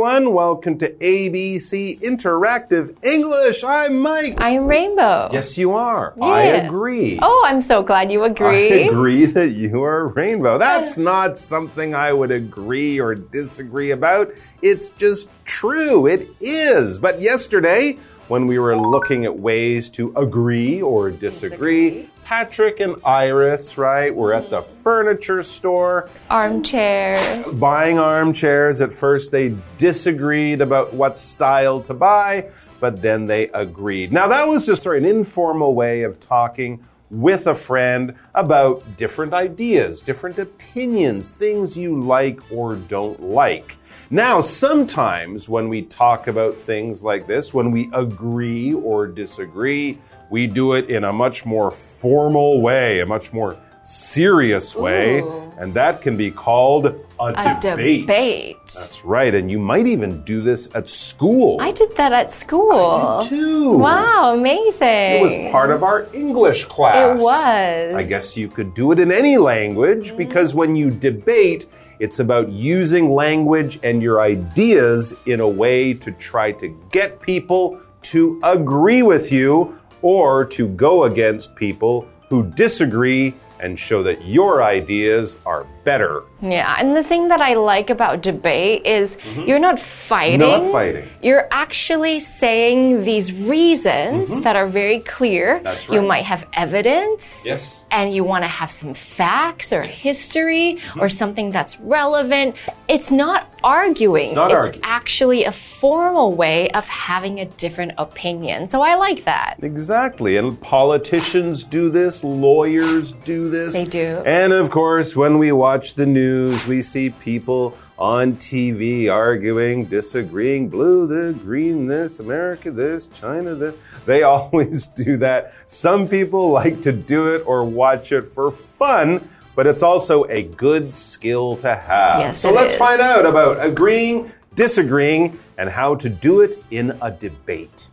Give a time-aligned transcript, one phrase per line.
[0.00, 0.32] everyone.
[0.32, 3.62] Welcome to ABC Interactive English.
[3.62, 4.34] I'm Mike.
[4.38, 5.28] I'm Rainbow.
[5.30, 6.14] Yes, you are.
[6.22, 7.18] I agree.
[7.20, 8.46] Oh, I'm so glad you agree.
[8.48, 8.88] I agree.
[8.88, 10.56] agree that you are rainbow.
[10.56, 14.32] That's not something I would agree or disagree about.
[14.62, 16.06] It's just true.
[16.06, 16.98] It is.
[16.98, 22.09] But yesterday, when we were looking at ways to agree or disagree, Disagree.
[22.30, 27.58] Patrick and Iris, right, We're at the furniture store Armchairs.
[27.58, 28.80] buying armchairs.
[28.80, 34.12] At first, they disagreed about what style to buy, but then they agreed.
[34.12, 40.00] Now, that was just an informal way of talking with a friend about different ideas,
[40.00, 43.76] different opinions, things you like or don't like.
[44.08, 49.98] Now, sometimes when we talk about things like this, when we agree or disagree,
[50.30, 55.52] we do it in a much more formal way, a much more serious way, Ooh.
[55.58, 58.02] and that can be called a, A debate.
[58.02, 58.56] debate.
[58.74, 61.60] That's right, and you might even do this at school.
[61.60, 63.26] I did that at school.
[63.28, 63.72] too.
[63.72, 64.88] Wow, amazing.
[64.88, 67.20] It was part of our English class.
[67.20, 67.94] It was.
[67.94, 70.16] I guess you could do it in any language mm.
[70.16, 71.66] because when you debate,
[71.98, 77.80] it's about using language and your ideas in a way to try to get people
[78.02, 84.62] to agree with you or to go against people who disagree and show that your
[84.62, 86.22] ideas are better.
[86.42, 89.42] Yeah, and the thing that I like about debate is mm-hmm.
[89.42, 90.40] you're not fighting.
[90.40, 91.08] Not fighting.
[91.22, 94.40] You're actually saying these reasons mm-hmm.
[94.42, 95.60] that are very clear.
[95.60, 97.42] That's You might have evidence.
[97.44, 97.79] Yes.
[97.90, 101.08] And you want to have some facts or history or mm-hmm.
[101.08, 102.54] something that's relevant,
[102.88, 104.26] it's not arguing.
[104.26, 104.80] It's not arguing.
[104.84, 108.68] actually a formal way of having a different opinion.
[108.68, 109.56] So I like that.
[109.62, 110.36] Exactly.
[110.36, 113.74] And politicians do this, lawyers do this.
[113.74, 114.22] They do.
[114.26, 120.70] And of course, when we watch the news, we see people on TV arguing, disagreeing,
[120.70, 123.76] blue the green this, America this, China this.
[124.06, 125.52] They always do that.
[125.66, 129.28] Some people like to do it or watch it for fun.
[129.56, 132.20] But it's also a good skill to have.
[132.20, 132.78] Yes, so it let's is.
[132.78, 137.88] find out about agreeing, disagreeing, and how to do it in a debate.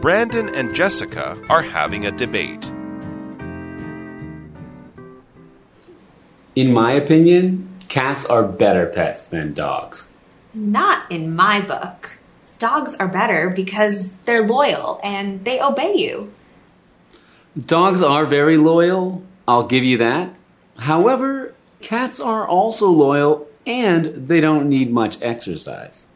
[0.00, 2.71] Brandon and Jessica are having a debate.
[6.54, 10.12] In my opinion, cats are better pets than dogs.
[10.52, 12.18] Not in my book.
[12.58, 16.30] Dogs are better because they're loyal and they obey you.
[17.58, 20.34] Dogs are very loyal, I'll give you that.
[20.76, 26.06] However, cats are also loyal and they don't need much exercise.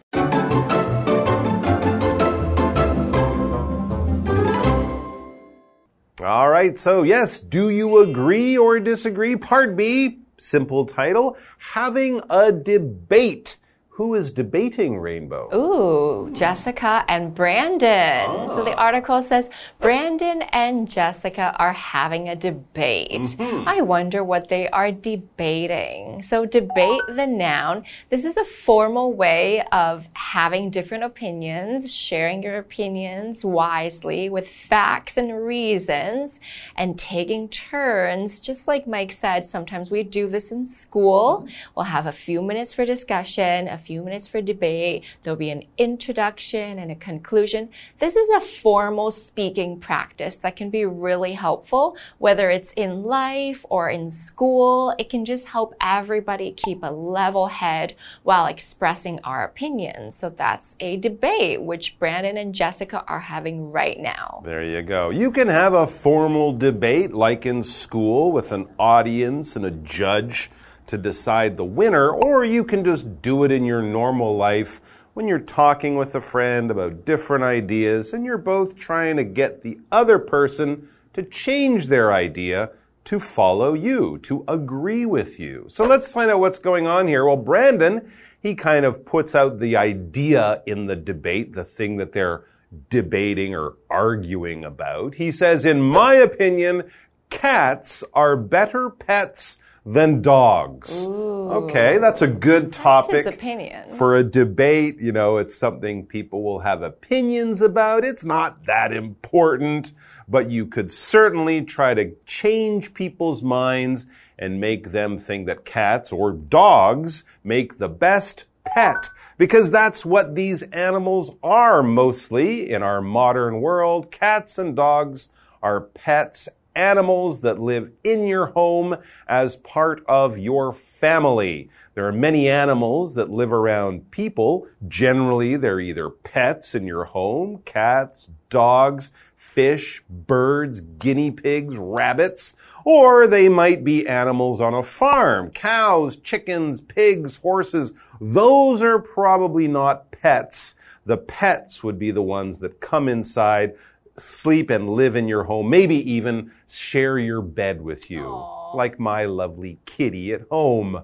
[6.22, 9.36] All right, so yes, do you agree or disagree?
[9.36, 13.56] Part B, simple title, having a debate.
[13.96, 15.48] Who is debating Rainbow?
[15.54, 18.50] Ooh, Jessica and Brandon.
[18.50, 18.84] So the ah.
[18.88, 19.48] article says
[19.80, 23.22] Brandon and Jessica are having a debate.
[23.22, 23.66] Mm-hmm.
[23.66, 26.22] I wonder what they are debating.
[26.22, 27.84] So, debate the noun.
[28.10, 35.16] This is a formal way of having different opinions, sharing your opinions wisely with facts
[35.16, 36.38] and reasons,
[36.76, 38.40] and taking turns.
[38.40, 41.48] Just like Mike said, sometimes we do this in school.
[41.74, 45.04] We'll have a few minutes for discussion, a few minutes for debate.
[45.22, 47.68] There'll be an introduction and a conclusion.
[48.00, 53.64] This is a formal speaking practice that can be really helpful, whether it's in life
[53.70, 54.94] or in school.
[54.98, 57.94] It can just help everybody keep a level head
[58.24, 60.16] while expressing our opinions.
[60.16, 64.42] So that's a debate, which Brandon and Jessica are having right now.
[64.44, 65.10] There you go.
[65.10, 70.50] You can have a formal debate like in school with an audience and a judge
[70.86, 74.80] to decide the winner, or you can just do it in your normal life
[75.14, 79.62] when you're talking with a friend about different ideas and you're both trying to get
[79.62, 82.70] the other person to change their idea
[83.06, 85.64] to follow you, to agree with you.
[85.68, 87.24] So let's find out what's going on here.
[87.24, 88.12] Well, Brandon,
[88.42, 92.44] he kind of puts out the idea in the debate, the thing that they're
[92.90, 95.14] debating or arguing about.
[95.14, 96.90] He says, in my opinion,
[97.30, 100.90] cats are better pets than dogs.
[101.06, 103.24] Okay, that's a good topic.
[103.24, 103.88] his opinion.
[103.90, 108.04] For a debate, you know, it's something people will have opinions about.
[108.04, 109.94] It's not that important,
[110.28, 116.12] but you could certainly try to change people's minds and make them think that cats
[116.12, 119.08] or dogs make the best pet.
[119.38, 124.10] Because that's what these animals are mostly in our modern world.
[124.10, 125.28] Cats and dogs
[125.62, 128.96] are pets animals that live in your home
[129.26, 131.70] as part of your family.
[131.94, 134.68] There are many animals that live around people.
[134.86, 143.26] Generally, they're either pets in your home, cats, dogs, fish, birds, guinea pigs, rabbits, or
[143.26, 145.50] they might be animals on a farm.
[145.50, 147.94] Cows, chickens, pigs, horses.
[148.20, 150.74] Those are probably not pets.
[151.06, 153.74] The pets would be the ones that come inside,
[154.18, 159.24] sleep and live in your home, maybe even share your bed with you, like my
[159.24, 161.02] lovely kitty at home,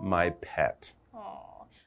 [0.00, 0.92] my pet.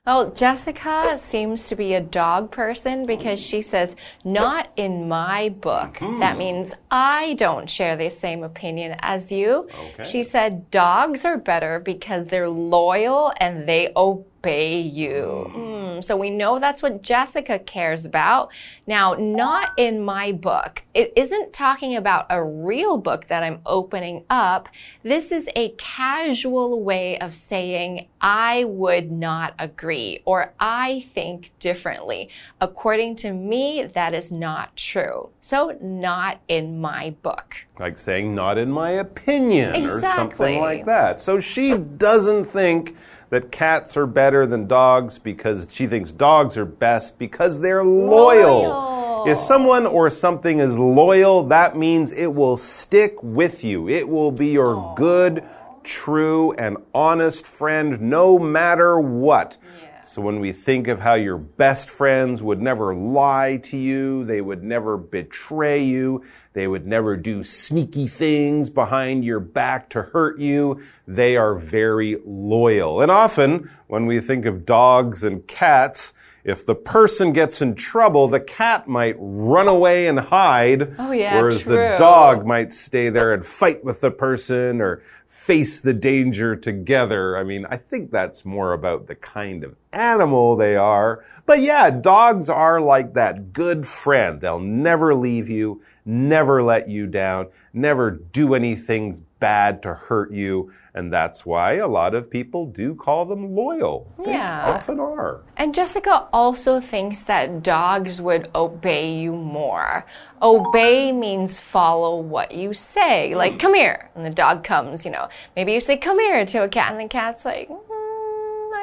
[0.05, 5.97] Well, Jessica seems to be a dog person because she says, not in my book.
[5.99, 6.37] That hmm.
[6.37, 9.67] means I don't share the same opinion as you.
[9.73, 10.03] Okay.
[10.03, 15.49] She said, dogs are better because they're loyal and they obey you.
[15.53, 18.49] Hmm, so we know that's what Jessica cares about.
[18.87, 20.83] Now, not in my book.
[20.93, 24.69] It isn't talking about a real book that I'm opening up.
[25.03, 32.29] This is a casual way of saying, I would not agree or I think differently.
[32.61, 35.29] According to me, that is not true.
[35.39, 37.55] So, not in my book.
[37.79, 41.19] Like saying, not in my opinion, or something like that.
[41.21, 42.95] So she doesn't think
[43.35, 48.61] that cats are better than dogs because she thinks dogs are best because they're loyal.
[48.61, 49.27] Loyal.
[49.27, 53.89] If someone or something is loyal, that means it will stick with you.
[53.89, 55.43] It will be your good,
[55.83, 59.57] true, and honest friend no matter what.
[60.05, 64.39] So when we think of how your best friends would never lie to you, they
[64.39, 66.23] would never betray you,
[66.55, 72.17] they would never do sneaky things behind your back to hurt you, they are very
[72.25, 73.01] loyal.
[73.01, 76.13] And often when we think of dogs and cats,
[76.45, 81.41] if the person gets in trouble, the cat might run away and hide, Oh, yeah,
[81.41, 86.55] whereas the dog might stay there and fight with the person or face the danger
[86.55, 87.37] together.
[87.37, 91.25] I mean, I think that's more about the kind of animal they are.
[91.45, 94.39] But yeah, dogs are like that good friend.
[94.39, 100.71] They'll never leave you, never let you down, never do anything bad to hurt you.
[100.93, 104.07] And that's why a lot of people do call them loyal.
[104.23, 104.75] They Yeah.
[104.75, 105.41] often are.
[105.57, 110.05] And Jessica also thinks that dogs would obey you more.
[110.41, 113.35] Obey means follow what you say.
[113.35, 114.09] Like, come here.
[114.15, 115.27] And the dog comes, you know.
[115.55, 117.79] Maybe you say, come here to a cat, and the cat's like, "Mm,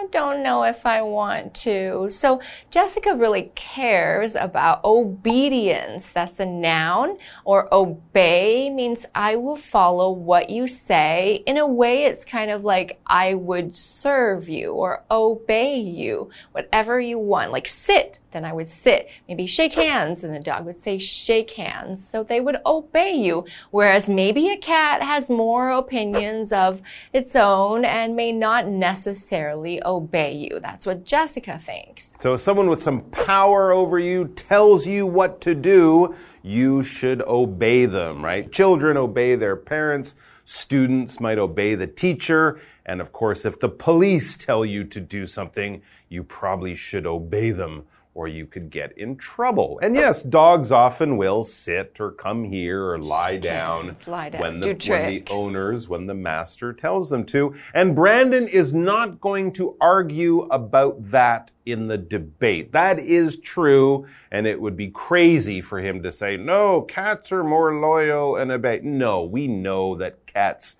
[0.03, 2.09] I don't know if I want to.
[2.11, 2.41] So
[2.73, 6.11] Jessica really cares about obedience.
[6.11, 7.19] That's the noun.
[7.45, 11.45] Or obey means I will follow what you say.
[11.47, 17.01] In a way, it's kind of like I would serve you or obey you, whatever
[17.01, 17.53] you want.
[17.53, 19.09] Like sit, then I would sit.
[19.29, 22.07] Maybe shake hands, and the dog would say shake hands.
[22.07, 23.45] So they would obey you.
[23.71, 26.83] Whereas maybe a cat has more opinions of
[27.13, 29.92] its own and may not necessarily obey
[30.33, 30.61] you.
[30.61, 32.15] That's what Jessica thinks.
[32.21, 37.23] So, if someone with some power over you tells you what to do, you should
[37.23, 38.51] obey them, right?
[38.51, 44.37] Children obey their parents, students might obey the teacher, and of course, if the police
[44.37, 47.85] tell you to do something, you probably should obey them.
[48.15, 49.81] Or you could get in trouble.
[49.83, 54.61] And yes, dogs often will sit or come here or lie down, lie down, when
[54.61, 57.55] the, when the owners when the master tells them to.
[57.73, 62.73] And Brandon is not going to argue about that in the debate.
[62.73, 67.45] That is true, and it would be crazy for him to say, no, cats are
[67.45, 68.81] more loyal and obey.
[68.83, 70.77] No, we know that cats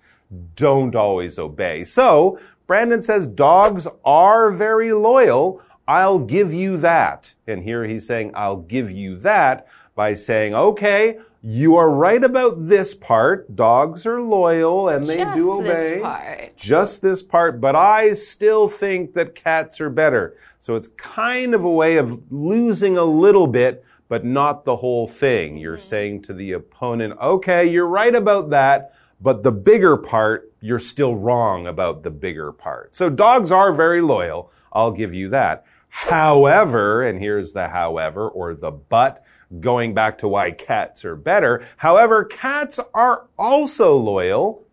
[0.55, 1.83] don't always obey.
[1.83, 5.61] So, Brandon says dogs are very loyal.
[5.87, 7.33] I'll give you that.
[7.47, 12.69] And here he's saying, I'll give you that by saying, okay, you are right about
[12.69, 13.53] this part.
[13.53, 15.99] Dogs are loyal and they Just do this obey.
[15.99, 16.57] part.
[16.57, 20.37] Just this part, but I still think that cats are better.
[20.59, 25.05] So it's kind of a way of losing a little bit, but not the whole
[25.05, 25.57] thing.
[25.57, 25.81] You're hmm.
[25.81, 31.15] saying to the opponent, okay, you're right about that, but the bigger part, you're still
[31.15, 32.95] wrong about the bigger part.
[32.95, 34.49] So dogs are very loyal.
[34.71, 35.65] I'll give you that.
[35.95, 39.23] However, and here's the however or the but,
[39.59, 41.67] going back to why cats are better.
[41.77, 44.65] However, cats are also loyal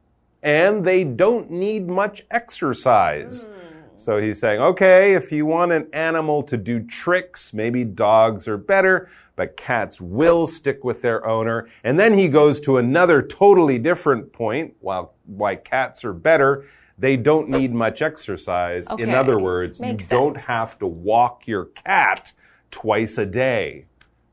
[0.42, 3.44] and they don't need much exercise.
[3.44, 3.52] Hmm.
[3.96, 8.56] So he's saying, okay, if you want an animal to do tricks, maybe dogs are
[8.56, 11.68] better, but cats will stick with their owner.
[11.84, 16.64] And then he goes to another totally different point, while why cats are better.
[17.00, 18.86] They don't need much exercise.
[18.98, 22.32] In other words, Makes you don't have to walk your cat
[22.70, 23.86] twice a day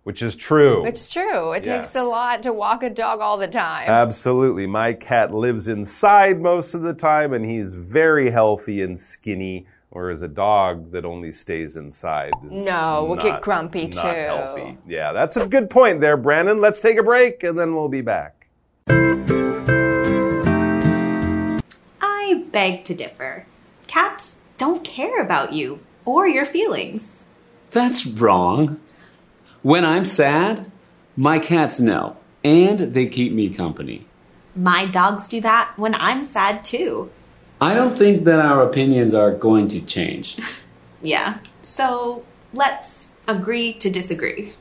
[0.07, 0.85] which is true.
[0.85, 1.51] It's true.
[1.51, 3.89] It takes a lot to walk a dog all the time.
[3.89, 4.65] Absolutely.
[4.65, 10.21] My cat lives inside most of the time and he's very healthy and skinny, whereas
[10.21, 14.17] a dog that only stays inside is No, will get grumpy not too.
[14.17, 14.77] healthy.
[14.87, 16.61] Yeah, that's a good point there, Brandon.
[16.61, 18.47] Let's take a break and then we'll be back.
[22.27, 23.45] I beg to differ.
[23.87, 27.23] Cats don't care about you or your feelings.
[27.71, 28.81] That's wrong.
[29.61, 30.69] When I'm sad,
[31.15, 34.05] my cats know, and they keep me company.
[34.57, 37.09] My dogs do that when I'm sad too.
[37.61, 40.37] I don't think that our opinions are going to change.
[40.99, 44.53] Yeah, so let's agree to disagree.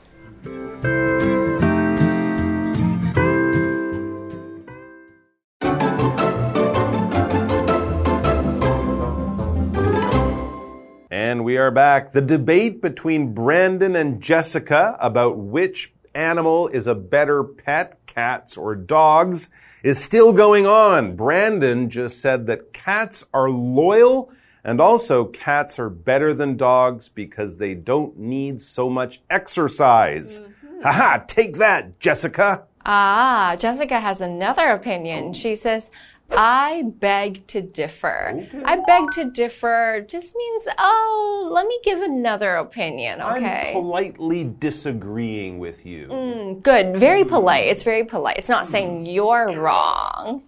[11.57, 12.11] We are back.
[12.11, 18.75] The debate between Brandon and Jessica about which animal is a better pet, cats or
[18.75, 19.49] dogs,
[19.81, 21.15] is still going on.
[21.15, 24.31] Brandon just said that cats are loyal
[24.63, 30.43] and also cats are better than dogs because they don't need so much exercise.
[30.83, 32.67] Haha, take that, Jessica.
[32.85, 35.33] Ah, Jessica has another opinion.
[35.33, 35.89] She says,
[36.31, 38.47] I beg to differ.
[38.65, 43.69] I beg to differ just means, oh, let me give another opinion, okay?
[43.69, 46.07] I'm politely disagreeing with you.
[46.07, 47.29] Mm, Good, very hmm.
[47.29, 47.67] polite.
[47.67, 48.37] It's very polite.
[48.37, 48.71] It's not hmm.
[48.71, 50.43] saying you're wrong.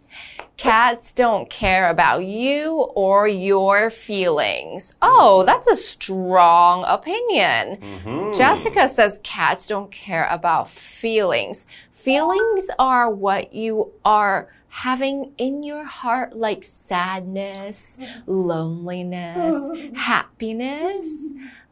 [0.58, 4.94] Cats don't care about you or your feelings.
[5.02, 5.46] Oh, hmm.
[5.46, 7.78] that's a strong opinion.
[7.78, 8.38] Mm-hmm.
[8.38, 11.66] Jessica says cats don't care about feelings.
[11.94, 21.08] Feelings are what you are having in your heart, like sadness, loneliness, happiness,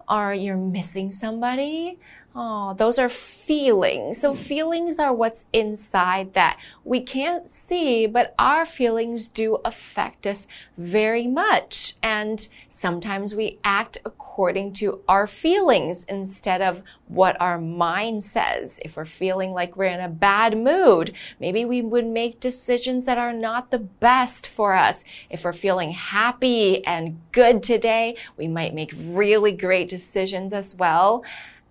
[0.09, 1.99] or you're missing somebody.
[2.39, 4.21] Oh, those are feelings.
[4.21, 10.45] So feelings are what's inside that we can't see, but our feelings do affect us
[10.77, 11.95] very much.
[12.03, 18.79] And sometimes we act according to our feelings instead of what our mind says.
[18.85, 23.17] If we're feeling like we're in a bad mood, maybe we would make decisions that
[23.17, 25.03] are not the best for us.
[25.31, 31.23] If we're feeling happy and good today, we might make really great decisions as well.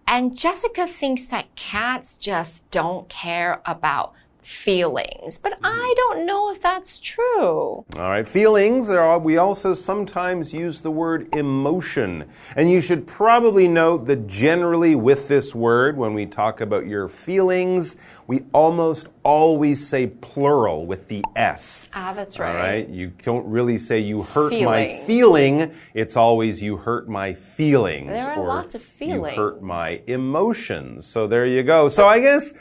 [0.07, 4.13] And Jessica thinks that cats just don't care about
[4.47, 7.85] feelings, but I don't know if that's true.
[7.97, 8.89] All right, feelings.
[8.91, 12.25] Are, we also sometimes use the word emotion.
[12.55, 17.09] And you should probably note that generally with this word, when we talk about your
[17.09, 17.97] feelings,
[18.29, 21.89] we almost always say plural with the S.
[21.93, 22.49] Ah, that's right.
[22.49, 22.89] All right.
[22.89, 25.07] you don't really say you hurt my Feeling.
[25.07, 25.75] feeling.
[25.95, 28.09] It's always you hurt my feelings.
[28.09, 31.07] There are or lots of You hurt my emotions.
[31.07, 31.89] So there you go.
[31.89, 32.55] So I guess,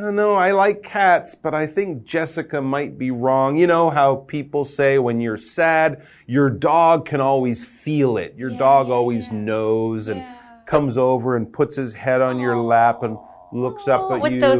[0.00, 3.58] I don't know, I like cats, but I think Jessica might be wrong.
[3.58, 8.34] You know how people say when you're sad, your dog can always feel it.
[8.34, 9.34] Your dog yeah, always yeah.
[9.34, 10.36] knows and Yeah.
[10.64, 13.18] comes over and puts his head on your lap and
[13.52, 14.58] looks up oh, at with you those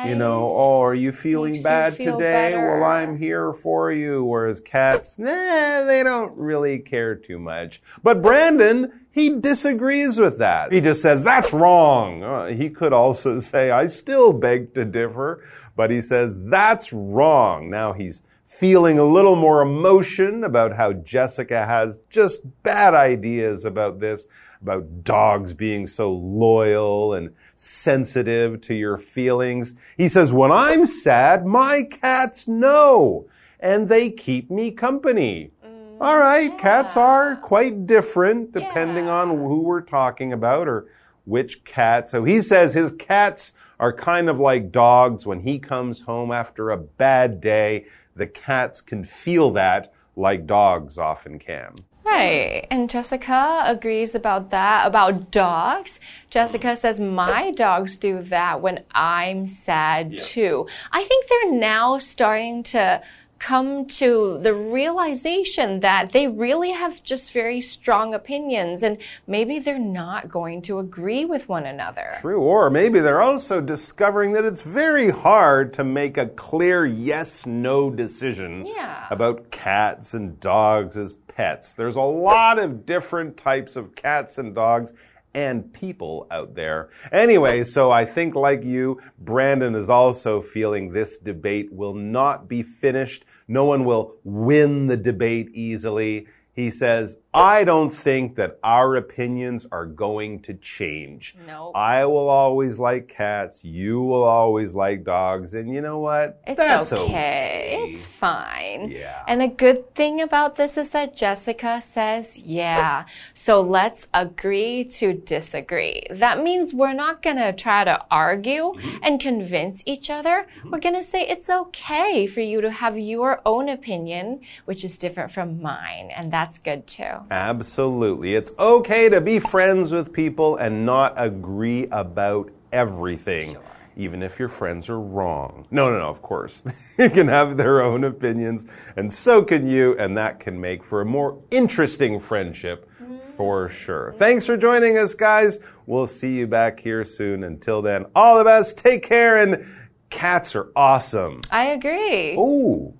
[0.00, 2.52] and you know, oh, are you feeling Makes you bad feel today?
[2.52, 2.80] better.
[2.80, 4.24] Well, I'm here for you.
[4.24, 7.80] Whereas cats, nah, they don't really care too much.
[8.02, 10.72] But Brandon, he disagrees with that.
[10.72, 12.22] He just says, that's wrong.
[12.22, 15.44] Uh, he could also say, I still beg to differ,
[15.76, 17.70] but he says, that's wrong.
[17.70, 24.00] Now he's feeling a little more emotion about how Jessica has just bad ideas about
[24.00, 24.26] this,
[24.62, 29.74] about dogs being so loyal and sensitive to your feelings.
[29.96, 33.26] He says, when I'm sad, my cats know
[33.60, 35.50] and they keep me company.
[35.64, 35.96] Mm.
[36.00, 39.22] All right, cats are quite different depending Yeah.
[39.22, 40.86] on who we're talking about or
[41.24, 42.08] which cat.
[42.08, 45.26] So he says his cats are kind of like dogs.
[45.26, 47.86] When he comes home after a bad day,
[48.16, 51.74] the cats can feel that like dogs often can.
[52.10, 52.66] Right.
[52.70, 56.00] And Jessica agrees about that, about dogs.
[56.30, 60.66] Jessica says, My dogs do that when I'm sad too.
[60.90, 63.02] I think they're now starting to
[63.38, 68.98] come to the realization that they really have just very strong opinions and
[69.28, 72.16] maybe they're not going to agree with one another.
[72.20, 72.40] True.
[72.40, 77.90] Or maybe they're also discovering that it's very hard to make a clear yes no
[77.90, 79.06] decision Yeah.
[79.08, 81.72] about cats and dogs as pets.
[81.74, 84.92] There's a lot of different types of cats and dogs
[85.34, 86.88] and people out there.
[87.12, 92.64] Anyway, so I think like you, Brandon is also feeling this debate will not be
[92.64, 93.24] finished.
[93.46, 96.26] No one will win the debate easily.
[96.54, 101.36] He says, I don't think that our opinions are going to change.
[101.46, 101.72] Nope.
[101.74, 103.64] I will always like cats.
[103.64, 105.54] You will always like dogs.
[105.54, 106.40] And you know what?
[106.46, 107.90] It's That's okay.
[107.90, 108.90] It's fine.
[108.90, 109.22] Yeah.
[109.28, 113.04] And a good thing about this is that Jessica says, yeah.
[113.34, 116.02] So let's agree to disagree.
[116.10, 118.98] That means we're not going to try to argue mm-hmm.
[119.02, 120.46] and convince each other.
[120.58, 120.70] Mm-hmm.
[120.70, 124.96] We're going to say it's okay for you to have your own opinion, which is
[124.96, 126.10] different from mine.
[126.14, 127.27] And that's good too.
[127.30, 128.34] Absolutely.
[128.34, 133.56] It's okay to be friends with people and not agree about everything.
[133.96, 135.66] Even if your friends are wrong.
[135.72, 136.62] No, no, no, of course.
[136.96, 138.64] they can have their own opinions,
[138.96, 142.88] and so can you, and that can make for a more interesting friendship
[143.36, 143.74] for mm-hmm.
[143.74, 144.14] sure.
[144.16, 145.58] Thanks for joining us, guys.
[145.86, 147.42] We'll see you back here soon.
[147.42, 148.78] Until then, all the best.
[148.78, 149.66] Take care, and
[150.10, 151.42] cats are awesome.
[151.50, 152.36] I agree.
[152.36, 152.94] Ooh.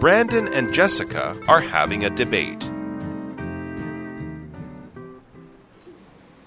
[0.00, 2.70] Brandon and Jessica are having a debate.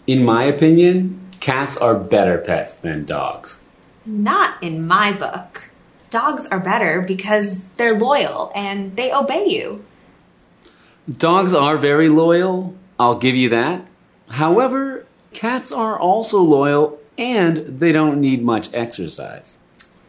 [0.08, 3.64] In my opinion, cats are better pets than dogs.
[4.06, 5.70] Not in my book.
[6.10, 9.86] Dogs are better because they're loyal and they obey you.
[11.10, 13.86] Dogs are very loyal, I'll give you that.
[14.30, 19.58] However, cats are also loyal and they don't need much exercise.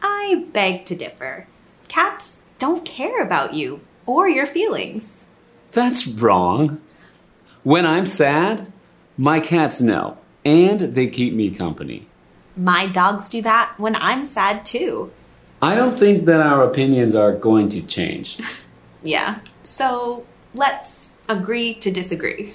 [0.01, 1.47] I beg to differ.
[1.87, 5.25] Cats don't care about you or your feelings.
[5.71, 6.81] That's wrong.
[7.63, 8.71] When I'm sad,
[9.17, 12.07] my cats know, and they keep me company.
[12.55, 15.11] My dogs do that when I'm sad too.
[15.61, 18.39] I don't think that our opinions are going to change.
[19.05, 19.39] Yeah.
[19.61, 22.53] So let's agree to disagree.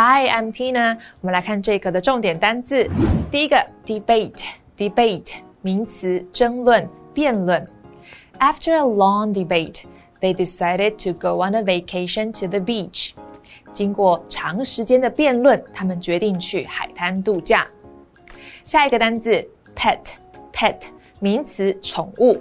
[0.00, 0.98] Hi, I'm Tina。
[1.20, 2.88] 我们来看这个的重点单字。
[3.30, 7.66] 第一个，debate，debate，名词，争论、辩论。
[8.38, 9.84] After a long debate,
[10.20, 13.12] they decided to go on a vacation to the beach.
[13.72, 17.66] 经过长时间的辩论，他们决定去海滩度假。
[18.64, 20.88] 下一个单字，pet，pet，
[21.20, 22.36] 名词，宠物。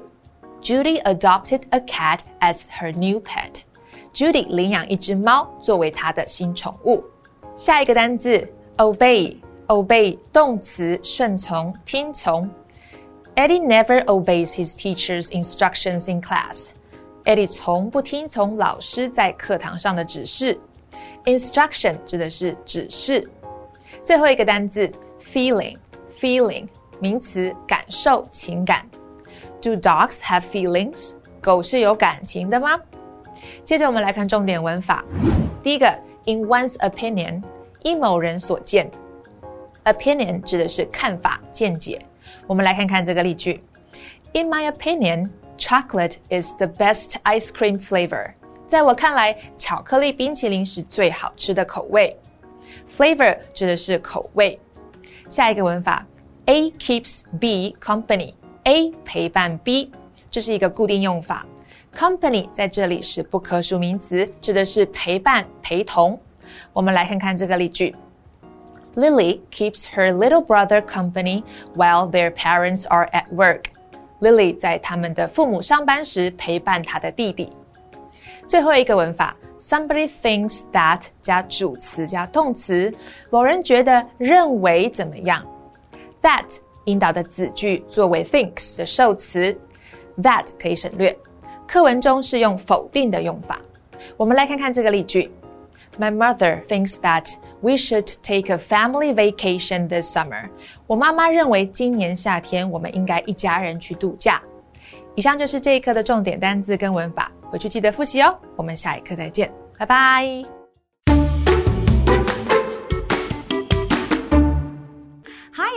[0.62, 3.62] Judy adopted a cat as her new pet.
[4.14, 7.04] Judy 领养一只猫作为她的新宠物。
[7.61, 12.49] 下一个单字，obey，obey 动词，顺从、听从。
[13.37, 16.69] Eddie never obeys his teacher's instructions in class.
[17.27, 20.59] Eddie 从不听从老师在课堂上的指示。
[21.27, 23.31] Instruction 指的是指示。
[24.03, 26.67] 最后一个单字，feeling，feeling
[26.99, 28.89] 名词，感受、情感。
[29.61, 31.11] Do dogs have feelings？
[31.43, 32.81] 狗是有感情的吗？
[33.65, 35.05] 接着我们来看重点文法。
[35.63, 35.95] 第一个
[36.30, 37.42] ，in one's opinion，
[37.82, 38.90] 依某人所见。
[39.84, 42.00] Opinion 指的是看法、见解。
[42.48, 43.62] 我们来看看这个例句：
[44.34, 48.34] In my opinion, chocolate is the best ice cream flavor.
[48.66, 52.18] 在我看来，巧克力冰淇淋是最好吃的口味。
[52.90, 54.60] Flavor 指的是口味。
[55.30, 56.06] 下一个文法，
[56.46, 59.92] A keeps B company。A 陪伴 B，
[60.32, 61.46] 这是一个固定用法。
[61.96, 66.20] Company 在这里是不可数名词，指的是陪伴、陪同。
[66.74, 67.96] 我们来看看这个例句：
[68.96, 71.44] Lily keeps her little brother company
[71.76, 73.66] while their parents are at work.
[74.20, 77.52] Lily 在他们的父母上班时陪伴她的弟弟。
[78.48, 82.94] 最后一个文法，somebody thinks that 加主词加动词，
[83.30, 85.46] 某人觉得、认为怎么样？
[86.22, 89.58] That 引导的子句作为 thinks 的受词，
[90.18, 91.18] that 可以省略。
[91.71, 93.61] 课文中是用否定的用法。
[94.17, 95.31] 我们来看看这个例句
[96.01, 100.49] ：My mother thinks that we should take a family vacation this summer。
[100.89, 104.43] 我妈妈认为今年夏天我们应该一家人去度假。
[105.15, 108.37] 以上就是这一课的重点单字跟文法，回去记得复习哦。
[108.57, 110.60] 我们下一课再见，拜拜。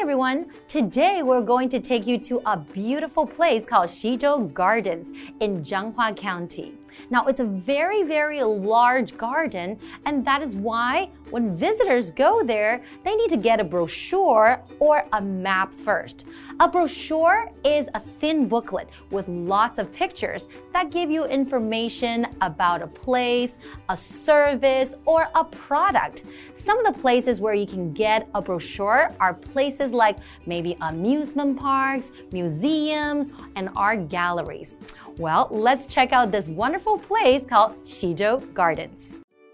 [0.03, 0.47] Everyone!
[0.67, 5.07] Today we're going to take you to a beautiful place called Xizhou Gardens
[5.39, 6.73] in Changhua County.
[7.09, 12.83] Now it's a very, very large garden, and that is why when visitors go there,
[13.05, 16.25] they need to get a brochure or a map first.
[16.59, 22.81] A brochure is a thin booklet with lots of pictures that give you information about
[22.81, 23.55] a place,
[23.89, 26.23] a service, or a product.
[26.65, 31.59] Some of the places where you can get a brochure are places like maybe amusement
[31.59, 34.77] parks, museums, and art galleries.
[35.17, 39.01] Well, let's check out this wonderful place called Xizhou Gardens.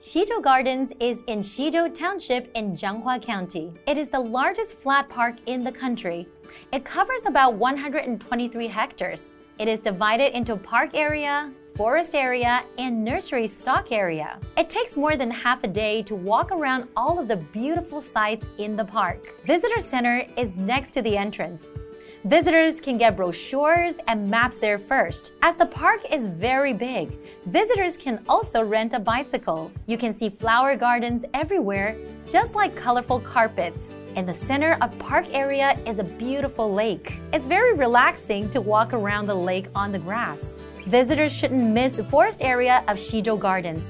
[0.04, 3.74] Xizhou Gardens is in Xizhou Township in Changhua County.
[3.88, 6.28] It is the largest flat park in the country.
[6.72, 9.24] It covers about 123 hectares.
[9.58, 14.38] It is divided into park area, forest area, and nursery stock area.
[14.58, 18.46] It takes more than half a day to walk around all of the beautiful sites
[18.58, 19.34] in the park.
[19.46, 21.66] Visitor Center is next to the entrance.
[22.26, 25.32] Visitors can get brochures and maps there first.
[25.42, 29.72] As the park is very big, visitors can also rent a bicycle.
[29.86, 31.96] You can see flower gardens everywhere,
[32.30, 33.80] just like colorful carpets.
[34.18, 37.14] In the center of park area is a beautiful lake.
[37.32, 40.44] It's very relaxing to walk around the lake on the grass.
[40.90, 43.84] Visitors shouldn't miss the forest area of Xizhou Gardens.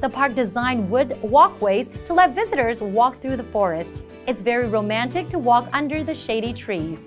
[0.00, 4.02] The park designed wood walkways to let visitors walk through the forest.
[4.26, 6.98] It's very romantic to walk under the shady trees.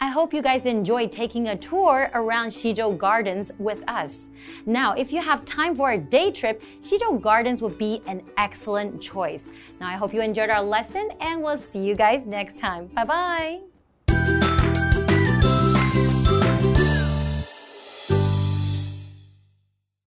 [0.00, 4.16] I hope you guys enjoyed taking a tour around Xizhou Gardens with us.
[4.64, 9.02] Now, if you have time for a day trip, Xizhou Gardens would be an excellent
[9.02, 9.42] choice.
[9.78, 12.86] Now, I hope you enjoyed our lesson and we'll see you guys next time.
[12.86, 13.73] Bye bye.